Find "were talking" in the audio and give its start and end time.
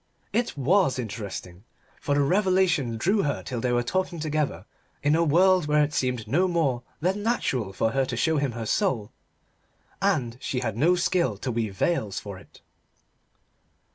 3.71-4.19